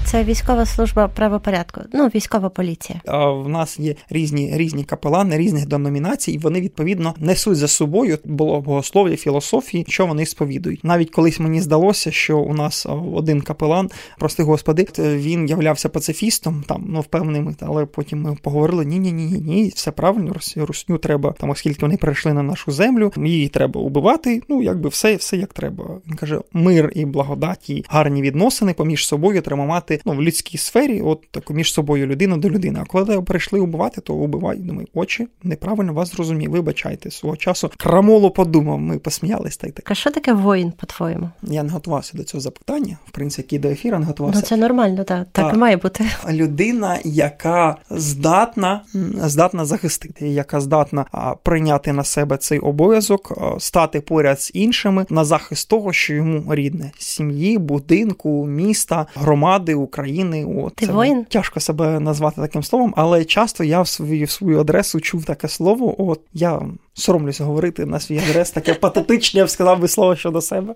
Це 0.06 0.24
військова 0.24 0.66
служба 0.66 1.08
правопорядку, 1.08 1.82
ну 1.94 2.08
військова 2.08 2.50
поліція. 2.50 3.02
В 3.44 3.50
нас 3.50 3.80
є 3.80 3.96
різні 4.10 4.52
різні 4.54 4.84
капелани 4.84 5.38
різних 5.38 5.68
деномінацій, 5.68 6.32
і 6.32 6.38
вони 6.38 6.62
відповідно 6.62 7.14
несуть 7.18 7.58
за 7.58 7.68
собою 7.68 8.18
було 8.26 8.62
богослов'я, 8.62 9.18
філософії, 9.18 9.86
що 9.88 10.06
вони 10.06 10.26
сповідують. 10.26 10.84
Навіть 10.84 11.10
колись 11.10 11.40
мені 11.40 11.62
здалося, 11.62 12.12
що 12.12 12.40
у 12.40 12.54
нас 12.54 12.88
один 13.14 13.42
капелан, 13.42 13.90
прости 14.20 14.44
господи, 14.44 14.88
він 14.98 15.48
являвся 15.48 15.90
пацифістом, 15.90 16.64
там 16.68 16.86
ну 16.88 17.00
впевненими, 17.00 17.56
але 17.60 17.86
потім 17.86 18.22
ми 18.22 18.38
поговорили: 18.42 18.86
ні, 18.86 19.00
ні, 19.00 19.12
ні, 19.12 19.26
ні, 19.26 19.40
ні, 19.40 19.72
все 19.76 19.92
правильно, 19.92 20.36
русню 20.56 20.98
треба 20.98 21.32
там, 21.32 21.50
оскільки 21.50 21.82
вони 21.82 21.98
прийшли 21.98 22.34
на 22.34 22.44
нашу 22.44 22.72
землю, 22.72 23.12
її 23.18 23.48
треба 23.48 23.82
убивати. 23.82 24.42
Ну 24.50 24.62
якби 24.62 24.90
все, 24.90 25.16
все 25.16 25.38
як 25.38 25.54
треба. 25.54 25.86
Він 26.08 26.16
каже: 26.16 26.40
мир 26.54 26.92
і 26.96 27.06
благодаті, 27.06 27.86
гарні 27.90 28.22
відносини 28.22 28.74
поміж 28.74 29.08
собою 29.08 29.42
треба 29.42 29.66
мати 29.82 30.02
ну, 30.06 30.14
в 30.14 30.22
людській 30.22 30.58
сфері, 30.58 31.02
от 31.02 31.28
таку 31.32 31.54
між 31.54 31.74
собою 31.74 32.08
людина 32.08 32.38
до 32.38 32.50
людини. 32.50 32.80
А 32.82 32.86
коли 32.86 33.22
прийшли 33.22 33.60
убивати, 33.60 34.02
то 34.02 34.14
убивай. 34.14 34.58
Думаю, 34.58 34.88
очі 34.94 35.28
неправильно 35.44 35.94
вас 35.94 36.12
зрозумів. 36.12 36.52
Вибачайте 36.52 37.12
свого 37.12 37.38
часу. 37.38 37.72
Крамолу 37.78 38.32
подумав, 38.32 38.80
ми 38.80 39.00
посміялись 39.00 39.58
та 39.58 39.68
й 39.68 39.72
так. 39.72 39.92
А 39.92 39.96
що 39.96 40.12
таке 40.12 40.34
воїн, 40.34 40.72
по-твоєму? 40.72 41.30
Я 41.44 41.64
не 41.64 41.70
готувався 41.70 42.18
до 42.18 42.24
цього 42.24 42.42
запитання. 42.42 42.98
В 43.08 43.12
принципі, 43.12 43.60
до 43.60 43.70
ефіру 43.70 44.00
не 44.00 44.06
готувався. 44.06 44.40
Ну 44.40 44.46
це 44.46 44.58
нормально, 44.58 45.04
так. 45.04 45.28
Так 45.32 45.54
і 45.54 45.58
має 45.58 45.78
бути. 45.78 46.06
Людина, 46.30 47.00
яка 47.04 47.76
здатна 47.90 48.82
здатна 49.16 49.66
захистити, 49.66 50.30
яка 50.30 50.62
здатна 50.62 51.06
прийняти 51.44 51.94
на 51.94 52.04
себе 52.04 52.38
цей 52.38 52.60
обов'язок, 52.60 53.38
стати 53.60 54.02
поряд 54.02 54.42
з 54.42 54.52
іншими 54.54 55.06
на 55.10 55.26
захист 55.26 55.70
того, 55.70 55.94
що 55.94 56.14
йому 56.14 56.56
рідне 56.56 56.92
сім'ї, 56.98 57.58
будинку, 57.58 58.46
міста, 58.46 59.06
громади, 59.16 59.71
України. 59.76 60.46
От, 60.46 60.76
Ти 60.76 60.86
воїн? 60.86 61.26
Тяжко 61.26 61.60
себе 61.60 62.00
назвати 62.00 62.42
таким 62.42 62.64
словом, 62.64 62.94
але 62.98 63.26
часто 63.26 63.64
я 63.64 63.82
в 63.82 63.88
свою 63.88 64.26
в 64.26 64.30
свою 64.30 64.60
адресу 64.60 65.00
чув 65.00 65.26
таке 65.26 65.48
слово. 65.48 66.10
От 66.10 66.22
я 66.34 66.62
соромлюся 67.02 67.44
говорити 67.44 67.86
на 67.86 68.00
свій 68.00 68.18
адрес, 68.30 68.52
таке 68.52 68.74
патетичне, 68.74 69.38
я 69.38 69.46
б 69.46 69.50
сказав 69.50 69.80
би 69.80 69.88
слово 69.88 70.16
щодо 70.16 70.42
себе. 70.42 70.76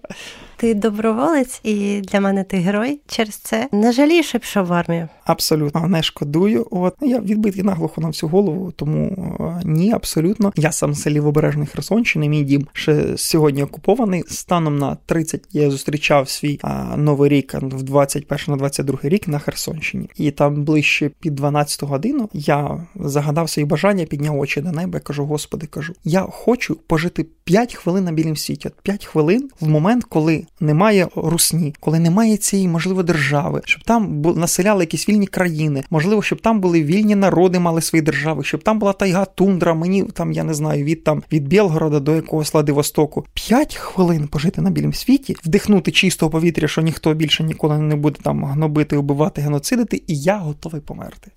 Ти 0.57 0.73
доброволець, 0.73 1.59
і 1.63 2.01
для 2.01 2.19
мене 2.19 2.43
ти 2.43 2.57
герой. 2.57 2.99
Через 3.07 3.35
це 3.35 3.67
не 3.71 3.91
жалієш, 3.91 4.27
що 4.27 4.39
пішов 4.39 4.65
в 4.65 4.73
армію. 4.73 5.07
Абсолютно 5.25 5.87
не 5.87 6.03
шкодую. 6.03 6.67
От 6.71 6.95
я 7.01 7.19
відбитий 7.19 7.63
наглухо 7.63 8.01
на 8.01 8.07
всю 8.07 8.29
голову, 8.29 8.73
тому 8.75 9.05
е, 9.39 9.61
ні, 9.65 9.91
абсолютно. 9.91 10.53
Я 10.55 10.71
сам 10.71 10.91
в 10.91 10.97
селі 10.97 11.19
Обережний 11.19 11.67
Херсонщини. 11.67 12.29
Мій 12.29 12.43
дім 12.43 12.67
ще 12.73 13.17
сьогодні 13.17 13.63
окупований. 13.63 14.23
Станом 14.27 14.77
на 14.77 14.97
30 15.05 15.43
я 15.51 15.71
зустрічав 15.71 16.29
свій 16.29 16.59
а, 16.61 16.97
новий 16.97 17.29
рік 17.29 17.53
в 17.53 17.83
21 17.83 18.37
на 18.47 18.55
22 18.55 18.99
рік 19.03 19.27
на 19.27 19.39
Херсонщині, 19.39 20.09
і 20.17 20.31
там 20.31 20.63
ближче 20.63 21.11
під 21.19 21.35
12 21.35 21.83
годину 21.83 22.29
я 22.33 22.87
загадав 22.95 23.49
свої 23.49 23.65
бажання, 23.65 24.05
підняв 24.05 24.39
очі 24.39 24.61
до 24.61 24.71
неба. 24.71 24.99
Кажу, 24.99 25.25
господи, 25.25 25.67
кажу, 25.67 25.93
я 26.15 26.21
хочу 26.21 26.75
пожити 26.75 27.25
5 27.43 27.75
хвилин 27.75 28.03
на 28.03 28.11
білім 28.11 28.35
світі. 28.37 28.69
5 28.83 29.05
хвилин 29.05 29.49
в 29.59 29.67
момент, 29.67 30.03
коли 30.03 30.45
немає 30.59 31.07
русні, 31.15 31.73
коли 31.79 31.99
немає 31.99 32.37
цієї 32.37 32.67
можливо 32.67 33.03
держави, 33.03 33.61
щоб 33.65 33.83
там 33.83 34.21
населяли 34.21 34.83
якісь 34.83 35.09
вільні 35.09 35.27
країни, 35.27 35.83
можливо, 35.89 36.21
щоб 36.21 36.41
там 36.41 36.59
були 36.59 36.83
вільні 36.83 37.15
народи, 37.15 37.59
мали 37.59 37.81
свої 37.81 38.01
держави, 38.01 38.43
щоб 38.43 38.63
там 38.63 38.79
була 38.79 38.93
тайга, 38.93 39.25
тундра. 39.25 39.73
Мені 39.73 40.03
там 40.03 40.31
я 40.31 40.43
не 40.43 40.53
знаю 40.53 40.83
від 40.83 41.03
там 41.03 41.23
від 41.31 41.47
Білгорода 41.47 41.99
до 41.99 42.15
якогось 42.15 42.53
Владивостоку. 42.53 43.25
5 43.33 43.75
хвилин 43.75 44.27
пожити 44.27 44.61
на 44.61 44.69
білім 44.69 44.93
світі, 44.93 45.35
вдихнути 45.45 45.91
чистого 45.91 46.29
повітря, 46.29 46.67
що 46.67 46.81
ніхто 46.81 47.13
більше 47.13 47.43
ніколи 47.43 47.77
не 47.77 47.95
буде 47.95 48.19
там 48.23 48.45
гнобити, 48.45 48.97
убивати, 48.97 49.41
геноцидити, 49.41 50.01
і 50.07 50.19
я 50.19 50.37
готовий 50.37 50.81
померти. 50.81 51.31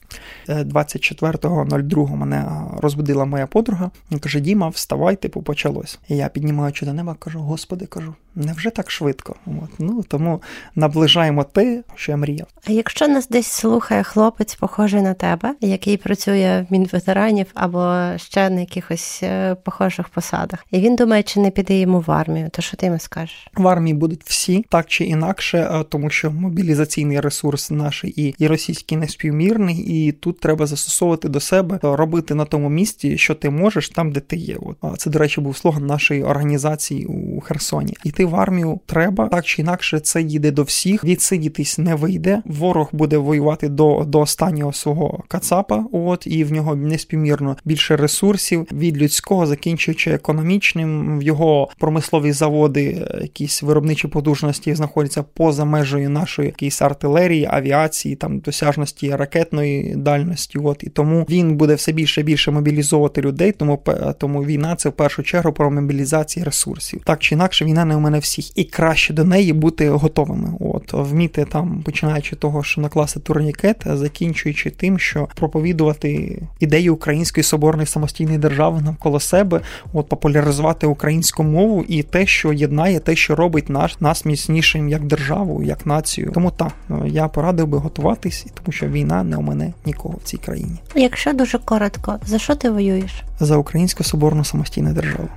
24.02 0.49 2.13
е, 2.13 2.17
мене 2.17 2.45
розбудила 2.81 3.25
моя 3.25 3.47
подруга. 3.47 3.91
Каже: 4.21 4.41
Діма, 4.59 4.69
вставай, 4.69 5.17
типу, 5.17 5.43
почалось. 5.43 5.99
І 6.09 6.17
я 6.17 6.29
піднімаючи 6.29 6.87
до 6.87 6.93
неба, 6.93 7.17
кажу: 7.19 7.41
Господи, 7.41 7.87
кажу, 7.87 8.15
невже 8.35 8.71
так 8.71 8.91
швидко? 8.91 9.35
От. 9.47 9.71
Ну 9.79 10.05
тому 10.09 10.43
наближаємо 10.75 11.45
те, 11.45 11.83
що 11.95 12.13
я 12.13 12.17
мріяв. 12.17 12.47
А 12.67 12.73
якщо 12.73 13.09
нас 13.09 13.29
десь 13.29 13.47
слухає 13.47 14.03
хлопець, 14.03 14.55
похожий 14.55 15.03
на 15.03 15.15
тебе, 15.15 15.55
який 15.61 15.97
працює 15.97 16.67
в 16.71 16.73
мінветеранів 16.73 17.47
або 17.55 18.13
ще 18.17 18.51
на 18.51 18.61
якихось 18.61 19.21
е, 19.23 19.55
похожих 19.55 20.09
посадах, 20.09 20.67
і 20.71 20.81
він 20.81 20.97
думає, 20.97 21.23
чи 21.23 21.41
не 21.41 21.51
піде 21.51 21.79
йому 21.79 22.01
в 22.01 22.11
армію, 22.11 22.49
то 22.53 22.63
що 22.63 22.77
ти 22.77 22.87
йому 22.87 22.99
скажеш? 22.99 23.47
В 23.55 23.69
армії 23.69 23.95
будуть 23.95 24.23
всі 24.25 24.65
так 24.69 24.87
чи 24.87 25.05
інакше, 25.05 25.59
е, 25.59 25.85
тому 25.89 26.11
що 26.11 26.31
мобілізаційний 26.31 27.21
ресурс 27.21 27.71
наш 27.71 28.05
і, 28.05 28.35
і 28.39 28.47
російський 28.47 28.99
неспівмірний, 28.99 29.77
і 29.77 30.13
тут 30.13 30.41
треба 30.41 30.67
застосовувати 30.67 31.29
до 31.29 31.41
себе, 31.41 31.79
робити 31.83 32.35
на 32.35 32.45
тому 32.45 32.69
місці, 32.69 33.19
що 33.19 33.35
ти 33.35 33.51
можеш, 33.51 33.89
там 33.89 34.13
де 34.13 34.21
ти 34.21 34.37
є. 34.37 34.48
От 34.57 35.01
це, 35.01 35.11
до 35.11 35.19
речі, 35.19 35.41
був 35.41 35.57
слоган 35.57 35.87
нашої 35.87 36.23
організації 36.23 37.07
у 37.07 37.41
Херсоні. 37.41 37.95
Іти 38.05 38.25
в 38.25 38.37
армію 38.37 38.81
треба 38.87 39.29
так 39.29 39.45
чи 39.45 39.63
інакше, 39.63 40.01
це 40.01 40.23
їде 40.23 40.51
до 40.51 40.63
всіх. 40.63 41.05
Відсидітись 41.05 41.79
не 41.79 41.95
вийде. 41.95 42.43
Ворог 42.45 42.89
буде 42.93 43.17
воювати 43.17 43.69
до 43.69 44.05
до 44.07 44.21
останнього 44.21 44.73
свого 44.73 45.25
кацапа. 45.29 45.85
От 45.93 46.27
і 46.27 46.45
в 46.45 46.53
нього 46.53 46.75
неспівмірно 46.77 47.57
більше 47.65 47.97
ресурсів 47.97 48.67
від 48.73 48.99
людського, 48.99 49.47
закінчуючи 49.47 50.11
економічним. 50.11 51.19
В 51.19 51.23
його 51.23 51.69
промислові 51.79 52.33
заводи, 52.33 53.07
якісь 53.21 53.63
виробничі 53.63 54.09
потужності 54.09 54.75
знаходяться 54.75 55.23
поза 55.23 55.65
межею 55.65 56.11
нашої 56.11 56.49
якісь 56.49 56.83
артилерії, 56.83 57.49
авіації, 57.51 58.17
там 58.17 58.39
досяжності 58.39 59.17
ракетної 59.17 59.95
дальності. 59.97 60.59
От 60.59 60.85
і 60.85 60.91
тому 60.91 61.27
він 61.29 61.57
буде 61.57 61.75
все 61.75 61.93
більше 61.93 62.21
і 62.21 62.25
більше 62.25 62.51
мобілізовувати 62.51 63.21
людей. 63.21 63.53
Тому 63.53 63.83
тому 64.19 64.38
війна 64.45 64.77
це 64.77 64.89
в 64.89 64.93
першу 64.93 65.23
чергу 65.23 65.53
про 65.53 65.71
мобілізацію 65.71 66.45
ресурсів. 66.45 67.01
Так 67.05 67.19
чи 67.19 67.35
інакше, 67.35 67.65
війна 67.65 67.85
не 67.85 67.97
у 67.97 68.01
мене 68.01 68.19
всіх, 68.19 68.59
і 68.59 68.65
краще 68.65 69.15
до 69.15 69.25
неї 69.25 69.53
бути 69.53 69.91
готовими. 69.91 70.53
От 70.61 70.93
вміти 70.93 71.45
там, 71.45 71.83
починаючи 71.85 72.37
того, 72.37 72.63
що 72.63 72.81
накласти 72.81 73.21
турнікет, 73.21 73.77
закінчуючи 73.87 74.71
тим, 74.71 74.99
що 74.99 75.29
проповідувати 75.35 76.43
ідею 76.61 76.95
української 76.95 77.45
соборної 77.45 77.87
самостійної 77.87 78.39
держави 78.39 78.81
навколо 78.81 79.21
себе, 79.21 79.61
от 79.93 80.09
популяризувати 80.09 80.87
українську 80.87 81.43
мову 81.43 81.85
і 81.89 82.03
те, 82.03 82.27
що 82.27 82.53
єднає, 82.53 83.01
те, 83.01 83.17
що 83.17 83.35
робить 83.37 83.69
наш 83.69 84.01
нас 84.01 84.25
міцнішим 84.25 84.89
як 84.89 85.05
державу, 85.05 85.63
як 85.63 85.87
націю. 85.87 86.31
Тому 86.35 86.51
так 86.51 86.73
я 87.07 87.29
порадив 87.29 87.67
би 87.67 87.79
готуватись, 87.79 88.47
тому 88.55 88.73
що 88.73 88.87
війна 88.87 89.23
не 89.23 89.37
у 89.37 89.43
мене 89.43 89.73
нікого 89.87 90.19
в 90.25 90.29
цій 90.29 90.37
країні. 90.37 90.77
Якщо 90.95 91.33
дуже 91.33 91.59
коротко, 91.59 92.19
за 92.27 92.39
що 92.39 92.55
ти 92.55 92.71
воюєш? 92.71 93.25
За 93.41 93.57
українську 93.57 94.05
соборну 94.05 94.28
самостійну 94.45 94.93
державу. 94.93 95.29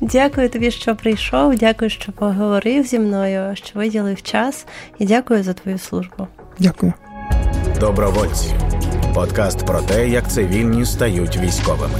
Дякую 0.00 0.48
тобі, 0.48 0.70
що 0.70 0.96
прийшов. 0.96 1.56
Дякую, 1.56 1.90
що 1.90 2.12
поговорив 2.12 2.86
зі 2.86 2.98
мною, 2.98 3.56
що 3.56 3.78
виділив 3.78 4.22
час, 4.22 4.66
і 4.98 5.06
дякую 5.06 5.42
за 5.42 5.52
твою 5.52 5.78
службу. 5.78 6.26
Дякую. 6.58 6.92
Добровольці. 7.80 8.54
Подкаст 9.14 9.66
про 9.66 9.80
те, 9.80 10.08
як 10.08 10.30
цивільні 10.30 10.84
стають 10.84 11.36
військовими. 11.36 11.98